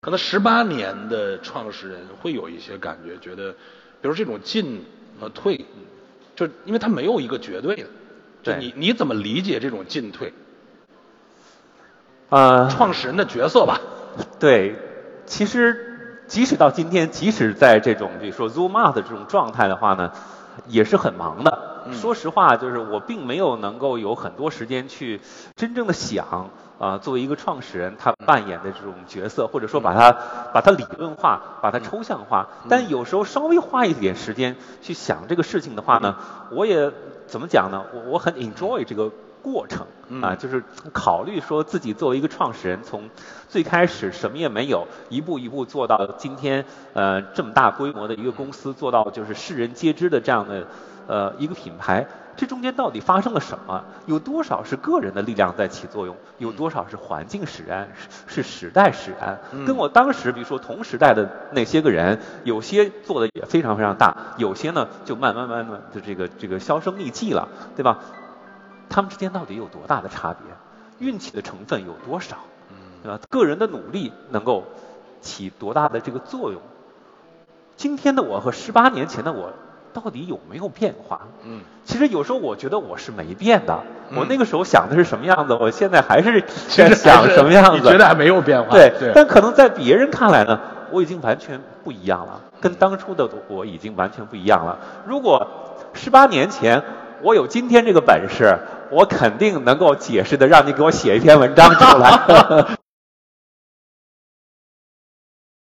[0.00, 3.52] 可能十八年的创始人会有一些感觉，觉得，
[4.00, 4.84] 比如这种进
[5.20, 5.66] 和退，
[6.34, 7.82] 就因为他没有一个绝对的，
[8.42, 10.32] 就对你你怎么理解这种进退？
[12.30, 13.78] 呃，创始人的角色吧，
[14.38, 14.74] 对，
[15.26, 20.12] 其实即使到今天，即使在这种比如说 Zoom out 的这种状态的话呢，
[20.66, 21.69] 也是很忙的。
[21.86, 25.20] 嗯说实话，就是我并没有能够有很多时间去
[25.56, 30.12] 真正的想啊、作为一个创始人，他扮演的这种角色，或者说把它
[30.54, 32.48] 把它理论化，把它抽象化。
[32.70, 36.16] 但有时候稍微花一点时间去想这个事情的话呢，
[36.50, 36.90] 我也
[37.26, 37.84] 怎么讲呢？
[37.92, 39.10] 我我很 enjoy 这个
[39.42, 39.86] 过程
[40.22, 40.62] 啊，嗯就是
[40.92, 43.10] 考虑说自己作为一个创始人，从
[43.48, 50.66] 最开始什么也没有，一步一步做到今天呃这么大规模的一个公司，做到就是世人皆知的这样的
[51.06, 52.06] 呃一个品牌。
[52.36, 53.84] 这中间到底发生了什么？
[54.06, 56.16] 有多少是个人的力量在起作用？
[56.38, 57.88] 有多少是环境使然？
[58.26, 59.38] 是是时代使然？
[59.52, 67.98] 嗯跟我当时比如说同时代的那些个人，有些做的也非常非常大，有些呢就慢慢慢慢的这个这个销声匿迹了，对吧？
[68.90, 71.06] 他们之间到底有多大的差别？
[71.06, 72.36] 运气的成分有多少？
[73.02, 73.18] 对吧？
[73.30, 74.64] 个人的努力能够
[75.22, 76.60] 起多大的这个作用？
[77.76, 79.54] 今天的我和十八年前的我
[79.94, 81.22] 到底有没有变化？
[81.44, 87.78] 嗯，其实有时候我觉得我是没变的，嗯我那个时候想的是什么样子，我现在还是在想什么样子。
[87.78, 88.70] 你觉得还没有变化？
[88.70, 90.60] 对，对，但可能在别人看来呢，
[90.90, 94.78] 我已经完全不一样了，跟当初的我已经完全不一样了。
[95.06, 95.48] 如果
[95.94, 96.82] 十八年前
[97.22, 98.58] 我有今天这个本事，
[98.90, 102.66] 我肯定能够解释的让你给我写一篇文章出来。